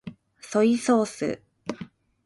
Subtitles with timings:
[0.41, 1.41] ソイソース